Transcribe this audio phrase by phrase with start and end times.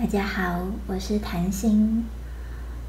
[0.00, 2.04] 大家好，我是谭心。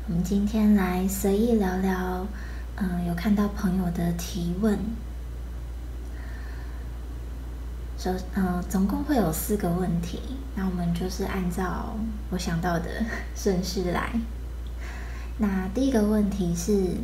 [0.08, 2.28] 我们今天来随意聊聊，
[2.76, 4.78] 嗯，有看到朋友的提问。
[7.98, 10.20] 首，嗯，总共会有四个问题，
[10.56, 11.96] 那我们就是按照
[12.30, 13.04] 我想到的
[13.36, 14.12] 顺序来。
[15.40, 16.98] 那第一个问题是，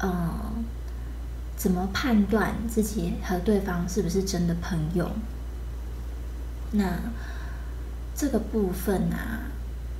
[0.00, 0.64] 嗯，
[1.56, 5.08] 怎么判断自己和对方是不是真的朋友？
[6.72, 6.98] 那
[8.16, 9.42] 这个部分啊，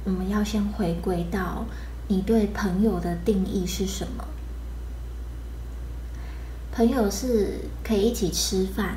[0.04, 1.66] 我们要先回归到
[2.08, 4.24] 你对朋友的定义是什么？
[6.72, 8.96] 朋友是可以一起吃饭，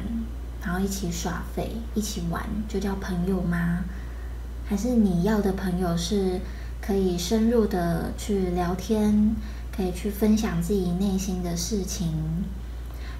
[0.64, 3.84] 然后一起耍废、一起玩，就叫朋友吗？
[4.66, 6.40] 还是你要的朋友是
[6.80, 9.36] 可以深入的去聊天，
[9.76, 12.14] 可以去分享自己内心的事情？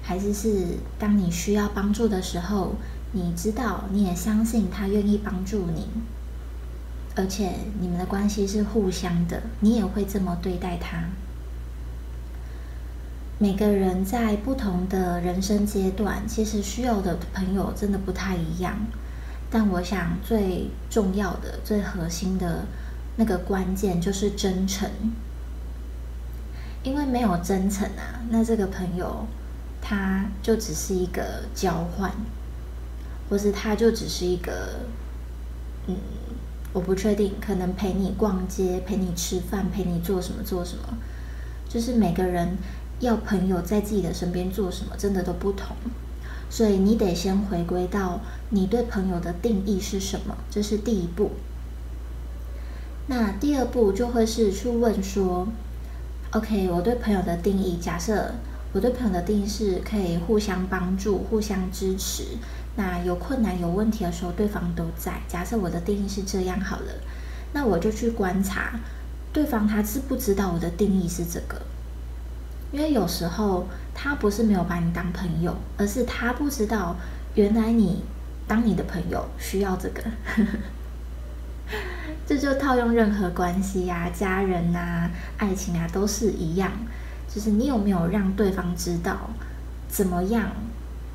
[0.02, 2.76] 还是是当你需要帮助的时候？
[3.12, 5.88] 你知道，你也相信他愿意帮助你，
[7.16, 11.04] 而且你们的关系是互相的，你也会这么对待他。
[13.38, 18.76] 每个人在不同的人生阶段，其实需要的朋友真的不太一样。
[19.50, 22.64] 但我想最重要的、最核心的
[23.16, 24.88] 那个关键就是真诚，
[26.84, 29.26] 因为没有真诚啊，那这个朋友
[29.80, 32.12] 他就只是一个交换。
[33.30, 34.80] 或是他就只是一个，
[35.86, 35.96] 嗯，
[36.72, 40.98] 我不确定，可能陪你逛街、陪你吃饭、陪你做什么做什么，
[41.68, 42.58] 就是每个人
[42.98, 45.76] 要朋友在自己的身边做什么，真的都不同。
[46.50, 51.30] 所以你得先回归到你对朋友的定义是什么，这是第一步。
[53.06, 55.46] 那第二步就会是去问说
[56.32, 58.34] ，OK，我对朋友的定义，假设
[58.72, 62.24] 我对朋友的定义是可以互相帮助、互相支持。
[62.80, 65.20] 那有困难、有问题的时候，对方都在。
[65.28, 66.92] 假设我的定义是这样好了，
[67.52, 68.80] 那我就去观察
[69.34, 71.60] 对方他知不知道我的定义是这个。
[72.72, 76.96] 因为有时候他不是没有把你当朋友，而是他不知道
[77.34, 78.02] 原来你
[78.48, 80.02] 当你的朋友需要这个。
[82.26, 86.72] 这就套用任何关系呀、家人呐、爱情啊都是一样，
[87.28, 89.28] 就是你有没有让对方知道
[89.86, 90.50] 怎么样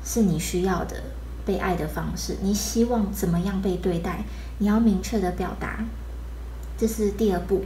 [0.04, 1.02] 是你需要的。
[1.46, 4.24] 被爱的方式，你希望怎么样被对待？
[4.58, 5.84] 你要明确的表达，
[6.76, 7.64] 这是第二步。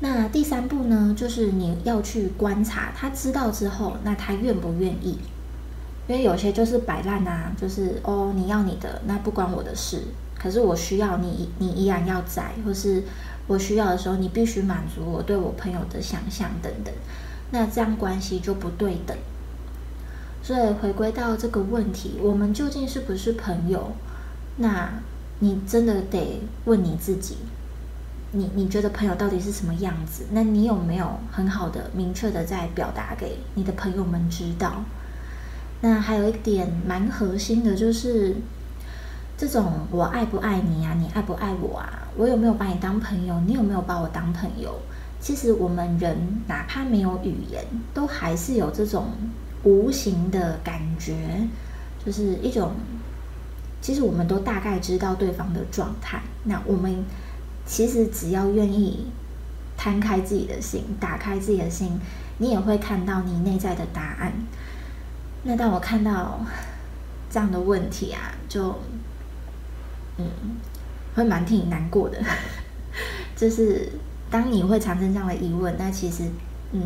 [0.00, 1.14] 那第三步呢？
[1.16, 5.18] 就是你要去观察，他知道之后，那他愿不愿意？
[6.08, 10.02] 因为有些就是摆烂啊，就是哦，你要你的，那不关我的事。
[10.34, 13.02] 可是我需要你，你依然要在，或是
[13.46, 16.94] 我需要的时候，你必须满足我对我朋友的想象等等。
[17.50, 19.14] 那这样关系就不对等。
[20.42, 23.92] 所以回归到这个问题，我们究竟是不是朋友？
[24.56, 24.90] 那
[25.38, 27.36] 你真的得问你自己，
[28.32, 30.24] 你你觉得朋友到底是什么样子？
[30.32, 34.82] 那你有没有很好的、明确的在表达给你的朋友们知道？
[35.82, 38.36] 那还有一点蛮核心的，就是
[39.36, 40.94] 这种我爱不爱你啊？
[40.98, 42.08] 你爱不爱我啊？
[42.16, 43.38] 我有没有把你当朋友？
[43.46, 44.74] 你有没有把我当朋友？
[45.20, 46.16] 其实我们人
[46.48, 47.64] 哪怕没有语言，
[47.94, 49.06] 都还是有这种。
[49.62, 51.14] 无形的感觉，
[52.04, 52.72] 就是一种，
[53.82, 56.22] 其实我们都大概知道对方的状态。
[56.44, 57.04] 那我们
[57.66, 59.06] 其实只要愿意
[59.76, 62.00] 摊开自己的心，打开自己的心，
[62.38, 64.32] 你也会看到你内在的答案。
[65.42, 66.40] 那当我看到
[67.30, 68.78] 这样的问题啊，就
[70.16, 70.26] 嗯，
[71.14, 72.18] 会蛮替你难过的。
[73.36, 73.92] 就是
[74.30, 76.24] 当你会产生这样的疑问，那其实
[76.72, 76.80] 嗯。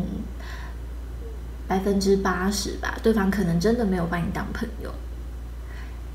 [1.67, 4.91] 百分之八十吧，对方可能真的没有把你当朋友。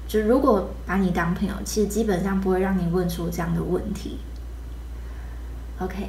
[0.07, 4.19] 就如果把你当朋友，其实基本上不会让你问出这样的问题。
[5.79, 6.09] OK，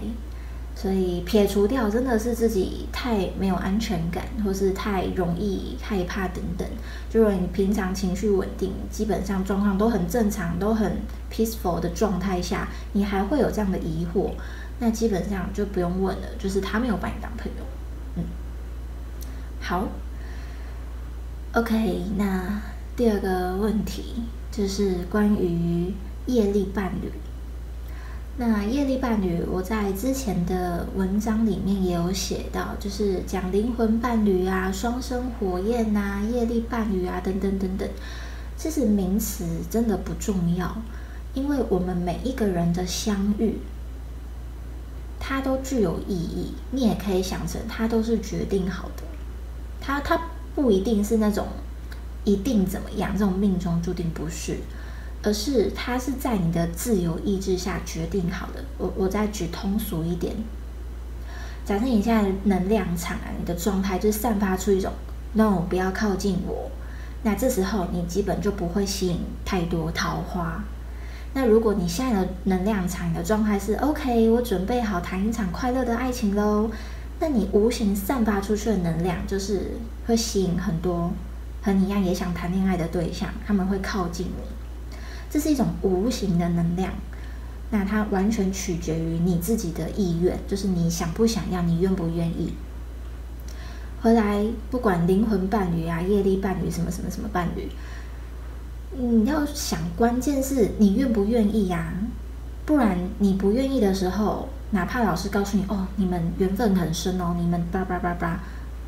[0.75, 6.67] 所以撇除掉真的是自己太没有安全感，或是太容易害怕等等。
[7.09, 10.97] 就如果你平常情绪稳定，基本上状况都很正常，都很
[11.31, 14.31] peaceful 的状态下，你还会有这样的疑惑，
[14.79, 17.63] 那基本上就不用问了，就是他没有把你当朋友。
[19.71, 19.87] 好
[21.53, 22.61] ，OK，那
[22.97, 24.15] 第二个问题
[24.51, 25.93] 就是关于
[26.25, 27.09] 业力伴侣。
[28.35, 37.87] 那业力伴侣，我在之前的文章里面也有写到，就是讲灵魂伴侣啊、双生火焰啊、业力伴侣啊等等等等。
[38.57, 40.75] 这是名词真的不重要，
[41.33, 43.57] 因为我们每一个人的相遇，
[45.17, 46.55] 它都具有意义。
[46.71, 49.03] 你也可以想成，它都是决定好的。
[49.81, 50.17] 他他
[50.55, 51.47] 不一定是那种
[52.23, 54.59] 一定怎么样，这种命中注定不是。
[55.23, 58.63] 而是它是在你的自由意志下决定好的。
[58.79, 60.35] 我我再举通俗一点，
[61.63, 64.91] 假设你现在能量场啊，你的状态就是散发出一种
[65.33, 66.71] “no”，不要靠近我。
[67.21, 70.63] 那这时候你基本就不会吸引太多桃花。
[71.35, 76.71] 那如果你现在的能量场、你的状态是 OK，我准备好谈一场快乐的爱情喽，
[77.21, 79.73] 那你无形散发出去的能量就是
[80.07, 81.13] 会吸引很多
[81.61, 84.43] 和你一样也想谈恋爱的对象，他们会靠近你。
[85.29, 86.91] 这是一种无形的能量，
[87.69, 92.53] 那它完全取决于你自己的意愿，就是你想不想要，你愿不愿意。
[94.01, 97.69] 回来，不管灵魂伴侣啊、业力伴侣、什么什么什么伴侣，
[98.97, 101.93] 你要想，关键是你愿不愿意呀？
[102.65, 108.39] 不然你不愿意的时候，哪怕老师告诉你哦，你们缘分很深哦，你们叭叭叭叭，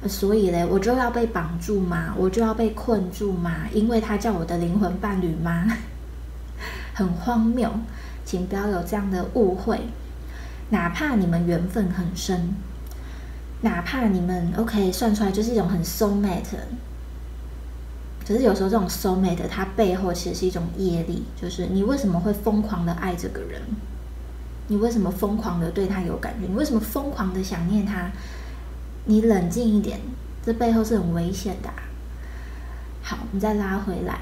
[0.07, 2.13] 所以嘞，我就要被绑住吗？
[2.17, 3.67] 我就要被困住吗？
[3.73, 5.65] 因为他叫我的灵魂伴侣吗？
[6.95, 7.69] 很荒谬，
[8.23, 9.81] 请不要有这样的误会。
[10.69, 12.55] 哪怕你们缘分很深。
[13.61, 16.57] 哪怕你们 OK 算出来就是一种很 soul mate，
[18.27, 23.61] 可是有时候这种 soul mate 它背后其实是一种业力，就是你为什么会疯狂的爱这个人？
[24.73, 26.47] 你为什么疯狂的对他有感觉？
[26.47, 28.09] 你为什么疯狂的想念他？
[29.05, 29.99] 你冷静一点，
[30.43, 31.69] 这背后是很危险的。
[33.03, 34.17] 好，你再拉回来，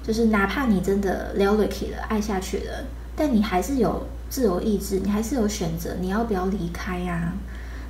[0.00, 2.84] 就是哪怕你真的 l o k 了，爱下去了，
[3.16, 7.32] 但你还是有自由意志，你还是有选择，你要不要离开呀？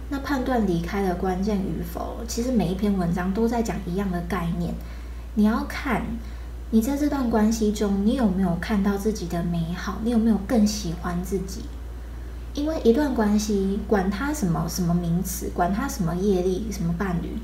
[0.08, 4.72] 那判断离开的关键与否，其实每一篇文章都在讲一样的概念。
[5.34, 6.02] 你要看，
[6.70, 9.98] 你在这段关系中，你有没有看到自己的美好？
[10.02, 11.60] 你有没有更喜欢自己？
[12.60, 17.38] 因为一段关系，管他什么什么名词，管他什么业力、什么伴侣，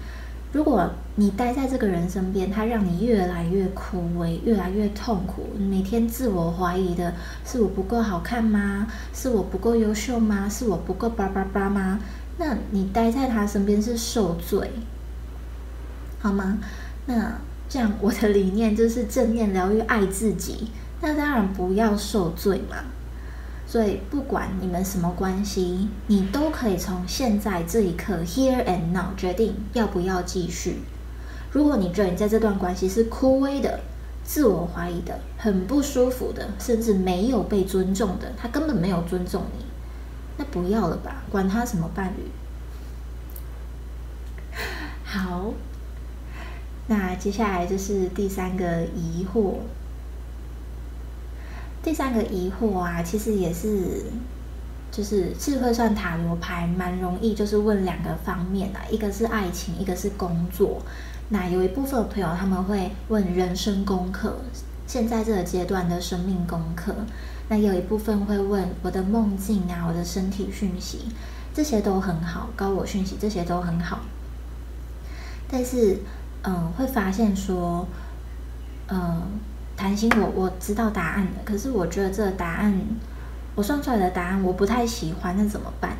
[0.52, 7.14] 如果你待在这个人身边，他让你越来越枯萎，越来越痛苦，每天自我怀疑的
[7.46, 8.86] 是我不够好看吗？
[9.14, 10.46] 是我不够优秀吗？
[10.50, 11.98] 是我不够叭叭叭吗？
[12.36, 14.70] 那你待在他身边是受罪，
[16.20, 16.58] 好吗？
[17.06, 17.38] 那
[17.70, 20.68] 这样我的理念就是正面疗愈，爱自己。
[21.00, 22.76] 那当然不要受罪嘛。
[23.76, 30.78] 所以不管你们什么关系，你都可以从现在这一刻 here and now 决定要不要继续。
[31.52, 33.80] 如果你觉得你在这段关系是枯萎的、
[34.24, 39.66] 自我怀疑的、很不舒服的，甚至没有被尊重的，他根本没有尊重你。
[40.38, 42.30] 那不要了吧，管他什么伴侣。
[45.04, 45.52] 好，
[46.86, 49.56] 那接下来就是第三个疑惑。
[51.86, 54.02] 第三个疑惑啊，其实也是，
[54.90, 60.82] 就是智慧算塔罗牌蛮容易，就是问两个方面啊，一个是爱情，一个是工作。
[61.28, 64.36] 那有一部分朋友他们会问人生功课，
[64.88, 66.92] 现在这个阶段的生命功课。
[67.48, 71.02] 那有一部分会问我的梦境啊，我的身体讯息，
[71.54, 74.00] 这些都很好，高我讯息这些都很好。
[75.48, 76.00] 但是，
[76.42, 77.86] 嗯，会发现说，
[78.88, 79.22] 嗯，
[79.76, 82.74] 谈心我我知道答案了，可是我觉得这个答案，
[83.54, 85.96] 我算出来的答案我不太喜欢，那怎么办？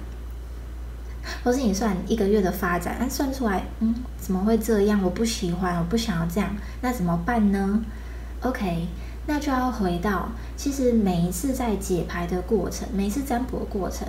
[1.45, 5.03] 或是你算一个月的发展，那算出来，嗯，怎么会这样？
[5.03, 6.51] 我不喜欢，我不想要这样，
[6.81, 7.83] 那怎么办呢
[8.41, 8.87] ？OK。
[9.29, 14.07] 那就要回到，其实每一次在解牌的过程，每一次占卜的过程，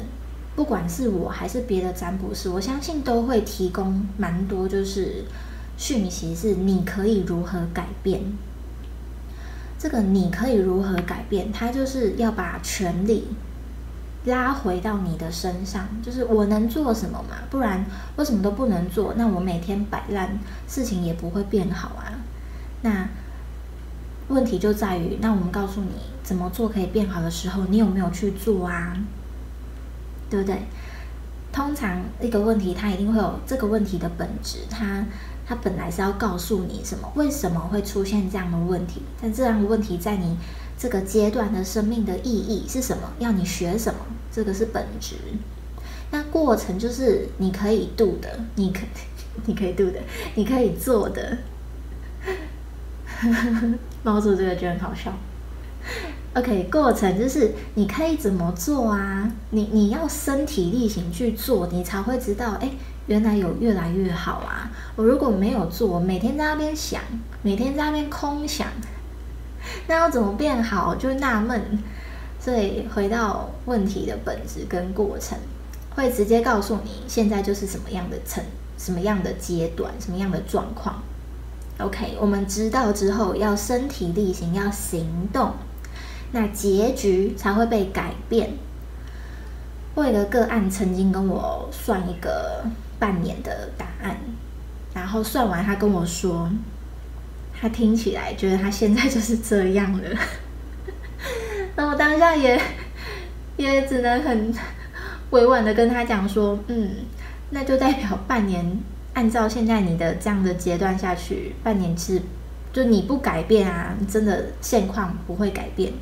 [0.55, 5.25] 不管是我还是别的占卜师，我相信都会提供蛮多，就是
[5.75, 8.21] 讯息是你可以如何改变。
[9.77, 13.27] 这个你可以如何改变，它就是要把权力
[14.25, 17.37] 拉回到你的身上，就是我能做什么嘛？
[17.49, 22.13] 不然我什么都不能做，那我每天摆烂，事情也不会变好啊。
[22.81, 23.07] 那。
[24.29, 25.91] 问题就在于，那我们告诉你
[26.21, 28.93] 怎么做可以变好的时候，你有没有去做啊？
[30.29, 30.63] 对不对？
[31.53, 35.05] 通常一个问题，它一定会有这个问题的本质，它
[35.47, 39.01] 它本来是要告诉你什么，为什么会出现这样的问题？
[39.21, 40.35] 但这样的问题在你
[40.77, 43.03] 这个阶段的生命的意义是什么？
[43.19, 43.99] 要你学什么？
[44.31, 45.15] 这个是本质。
[46.11, 48.81] 那过程就是你可以度的，你可
[49.47, 49.99] 你可以度的，
[50.35, 51.37] 你可以做的。
[54.03, 55.13] 猫叔这个就很好笑。
[56.33, 59.31] OK，过程就是你可以怎么做啊？
[59.49, 62.69] 你你要身体力行去做，你才会知道，哎，
[63.07, 64.69] 原来有越来越好啊！
[64.95, 67.01] 我如果没有做，每天在那边想，
[67.41, 68.67] 每天在那边空想，
[69.87, 70.95] 那要怎么变好？
[70.95, 71.79] 就纳闷。
[72.39, 75.37] 所以回到问题的本质跟过程，
[75.95, 78.41] 会直接告诉你现在就是什么样的层、
[78.77, 81.01] 什么样的阶段、什么样的状况。
[81.79, 85.53] OK，我们知道之后要身体力行，要行动。
[86.31, 88.51] 那结局才会被改变。
[89.95, 92.63] 为了个案曾经跟我算一个
[92.99, 94.17] 半年的答案，
[94.93, 96.49] 然后算完，他跟我说，
[97.59, 100.03] 他听起来觉得他现在就是这样了。
[101.75, 102.59] 那我当下也
[103.57, 104.53] 也只能很
[105.29, 106.89] 委婉的跟他讲说，嗯，
[107.51, 108.79] 那就代表半年，
[109.13, 112.21] 按照现在你的这样的阶段下去，半年是
[112.73, 115.93] 就你不改变啊，真的现况不会改变。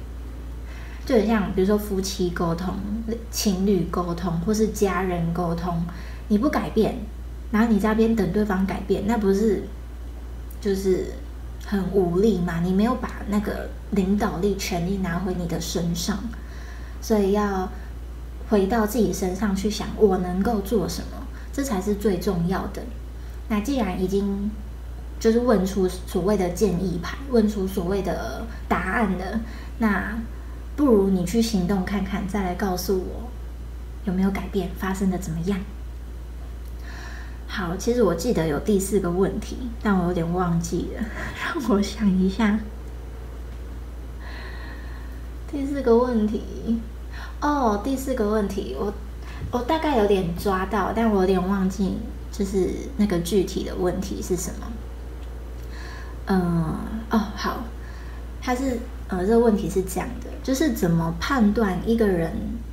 [1.06, 2.74] 就很像，比如说夫妻沟通、
[3.30, 5.86] 情侣沟通，或是家人沟通，
[6.27, 6.98] 你不改变，
[7.51, 9.63] 然后你在那边等对方改变，那不是
[10.60, 11.13] 就是
[11.65, 12.62] 很无力嘛？
[12.62, 16.17] 你没有把那个领导力、权力拿回你的身上，
[17.01, 17.70] 所以要
[18.50, 22.82] 回到自己身上去想，我能够做什么，这才是最重要的。
[23.50, 24.50] 那既然已经
[25.20, 29.39] 就是问出所谓的建议牌，问出所谓的答案了，
[29.79, 30.17] 那。
[30.77, 33.32] 不如你去行动看看，再来告诉我
[34.03, 35.58] 有没有改变，发生的怎么样？
[37.55, 41.05] 好，其实我记得有第四个问题，但我有点忘记了，
[41.41, 42.59] 让我想一下。
[45.50, 46.81] 第四个问题，
[47.39, 48.93] 哦，第四个问题，我
[49.51, 51.97] 我大概有点抓到，但我有点忘记，
[52.29, 54.67] 就是那个具体的问题是什么？
[56.25, 56.75] 嗯，
[57.09, 57.63] 哦，好，
[58.41, 58.79] 它是。
[59.07, 62.31] 呃，这个问题是这样的，就是怎么判断一个人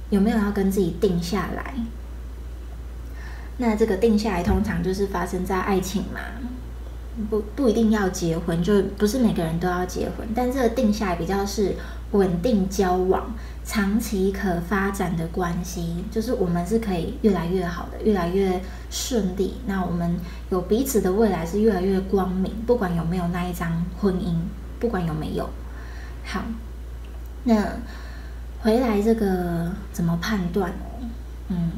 [0.08, 1.74] 有没有要跟自己定下来？
[3.58, 6.20] 那这个定下来通常就是发生在爱情嘛，
[7.30, 11.74] 不不一定要结婚，就不是每个人都要结婚，但这个定下来比较是
[12.12, 19.54] 稳定交往、长期可发展的关系，就是我们是可以越来越好的，越来越顺利。
[19.66, 20.16] 那我们
[20.50, 24.34] 有彼此的未来是越来越光明，不管有没有那一张婚姻，
[24.80, 25.48] 不管有没有。
[26.24, 26.42] 好，
[27.44, 27.54] 那
[28.60, 31.04] 回来这个怎么判断哦？
[31.48, 31.70] 嗯，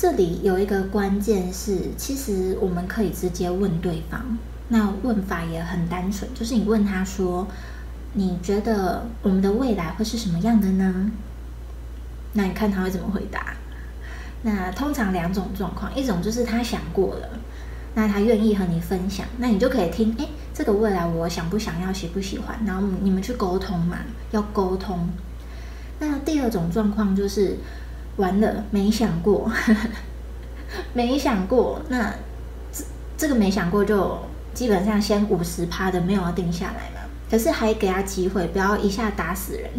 [0.00, 4.38] 这里有一个关键是，其实我们可以直接问对方。
[4.68, 7.46] 那问法也很单纯，就是你问他说
[8.16, 11.12] ：“你觉得我们的未来会是什么样的呢？”
[12.32, 13.54] 那你看他会怎么回答？
[14.40, 17.28] 那通常两种状况，一种就是他想过了，
[17.94, 20.26] 那他愿意和你分享，那你就可以听，哎。
[20.54, 23.98] 这个未来我想不想要，喜不喜欢，然后你们去沟通嘛，
[24.30, 25.10] 要沟通。
[25.98, 27.58] 那第二种状况就是
[28.16, 29.50] 完了，没想过，
[30.94, 31.80] 没想过。
[31.88, 32.12] 那
[32.72, 32.84] 这
[33.16, 34.18] 这个没想过，就
[34.54, 37.06] 基本上先五十趴的没有要定下来嘛。
[37.30, 39.70] 可是还给他机会，不要一下打死人。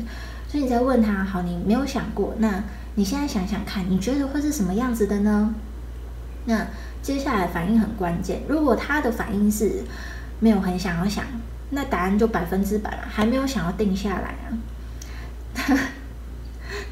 [0.47, 2.63] 所以你在问他，好，你没有想过，那
[2.95, 5.53] 你现在想想看，你觉得会是什么样子的呢？
[6.45, 6.67] 那
[7.01, 9.83] 接下来反应很关键，如果他的反应是。
[10.43, 11.23] 没有很想要想，
[11.69, 13.03] 那答案就百分之百了。
[13.07, 14.50] 还没有想要定下来啊。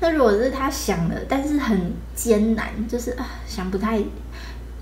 [0.01, 4.01] 那如果是他想的，但是很艰难，就是啊想不太、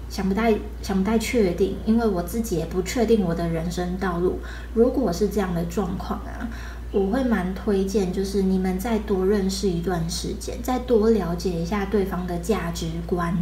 [0.09, 4.39] 想不太、想不太确定，因为我自己也不确定我的人生道路。
[4.73, 6.47] 如果是这样的状况啊，
[6.91, 13.35] 我会蛮推荐，就是你们再多认识一段时间，再多了解一下对方的价值观。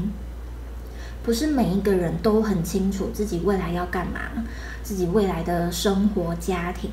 [1.24, 4.20] 不是每一个人都很清楚自己未来要干嘛，
[4.82, 6.90] 自己未来的生活、家庭。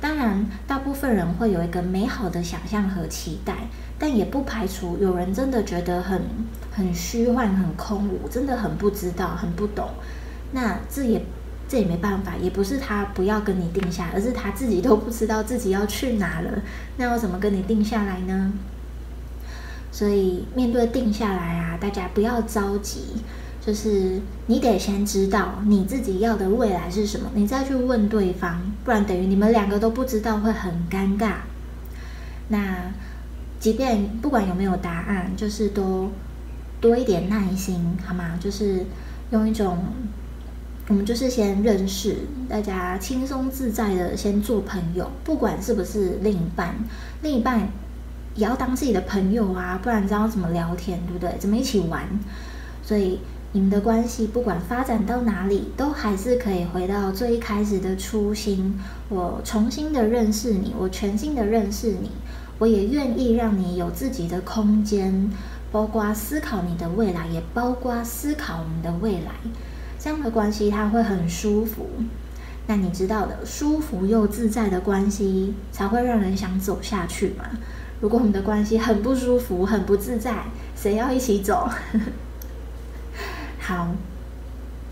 [0.00, 3.54] 当然，大部分人会有一个美好的想象和期待，
[3.98, 6.20] 但也不排除有人真的觉得很
[6.70, 9.88] 很虚幻、很空无，真的很不知道、很不懂。
[10.52, 11.24] 那这也
[11.68, 16.50] 这也没办法，也不是他不要跟你定下，而是他自己都不知道自己要去哪了。
[16.98, 18.52] 那要怎么跟你定下来呢？
[19.90, 23.00] 所以面对定下来啊，大家不要着急。
[23.64, 31.32] 就是你得先知道你自己要的未来是什么，你再去问对方，不然等于你们两个都不知道，会很尴尬。
[32.46, 32.92] 那
[33.58, 36.12] 即便不管有没有答案，就是多
[36.80, 38.38] 多一点耐心，好吗？
[38.40, 38.86] 就是
[39.32, 39.76] 用一种，
[40.86, 42.14] 我们就是先认识，
[42.48, 46.76] 大家轻松自在的先做朋友，不管是不是另一半，
[47.22, 47.68] 另一半
[48.36, 51.36] 也要当自己的朋友啊，不然知道怎么聊天，对不对？
[51.40, 52.04] 怎么一起玩？
[52.84, 53.18] 所以。
[53.56, 58.78] 你们的关系不管发展到哪里，都还是可以回到最一开始的初心。
[59.08, 62.10] 我重新的认识你，我全新的认识你，
[62.58, 65.30] 我也愿意让你有自己的空间，
[65.72, 69.30] 包括思考你的未来，也包括思考我们的未来。
[69.98, 71.88] 这样的关系它会很舒服。
[72.66, 77.46] 那你知道的，舒服又自在的关系才会让人想走下去嘛？
[78.02, 80.44] 如果我们的关系很不舒服、很不自在，
[80.76, 81.70] 谁要一起走？
[83.68, 83.88] 好，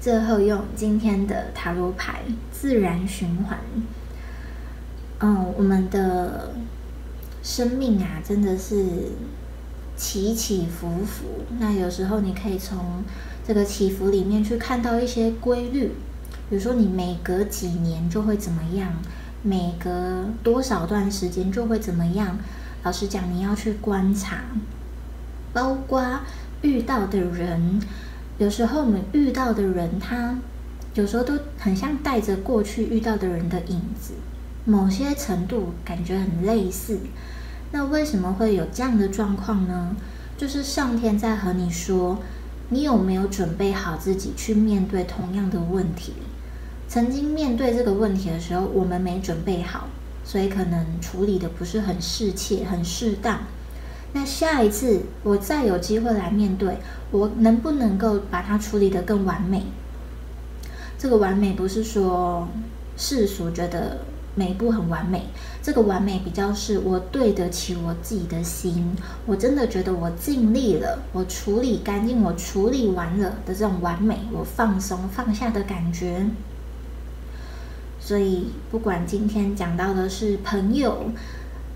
[0.00, 3.56] 最后用今天的塔罗牌自然循环。
[5.20, 6.52] 嗯，我们的
[7.40, 8.84] 生命啊，真的是
[9.96, 11.44] 起起伏伏。
[11.60, 13.04] 那有时候你可以从
[13.46, 15.92] 这个起伏里面去看到一些规律，
[16.50, 18.92] 比如说你每隔几年就会怎么样，
[19.44, 22.36] 每隔多少段时间就会怎么样。
[22.82, 24.38] 老实讲，你要去观察，
[25.52, 26.18] 包括
[26.62, 27.80] 遇到的人，
[28.38, 30.36] 有时候我们遇到的人，他
[30.94, 34.14] 有时候都很像带着过去遇到的人的影子。
[34.64, 36.98] 某些程度感觉很类似，
[37.70, 39.94] 那为什么会有这样的状况呢？
[40.36, 42.18] 就是上天在和你说，
[42.70, 46.14] 你有没有准备好自己去面对同样的问题？
[46.88, 49.88] 曾经面对这个问题的时候，我们没准备好，
[50.24, 53.40] 所以可能处理的不是很适切、很适当。
[54.14, 56.78] 那下一次我再有机会来面对，
[57.10, 59.64] 我能不能够把它处理得更完美？
[60.96, 62.48] 这个完美不是说
[62.96, 63.98] 世俗觉得。
[64.36, 65.26] 每一步很完美，
[65.62, 76.26] 这个完美比较是我对得起我自己的心，我真的觉得我尽力了，我处理干净，我处理完了的这种完美，我放松放下的感觉。
[78.00, 81.12] 所以，不管今天讲到的是朋友、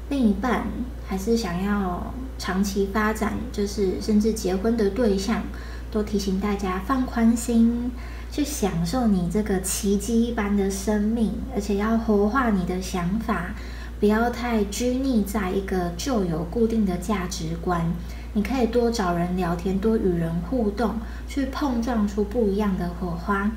[0.08, 0.66] 另一半，
[1.06, 5.42] 还是想要长期发展，就是甚至结婚的对象，
[5.90, 7.90] 都提醒大家放宽心。
[8.30, 13.54] 去享受你这个奇迹一般的生命，而且要活化你的想法，
[13.98, 17.90] 不要太拘泥在一个旧有固定的价值观。
[18.34, 20.96] 你可以多找人聊天，多与人互动，
[21.26, 23.50] 去碰撞出不一样的火花。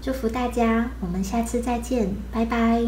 [0.00, 2.82] 祝福大家，我们下次再见，拜拜。